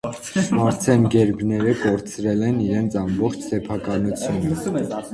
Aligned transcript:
Շվարցենբերգները 0.35 1.75
կորցրել 1.83 2.43
են 2.49 2.59
իրենց 2.71 2.99
ամբողջ 3.05 3.49
սեփականությունը։ 3.53 4.89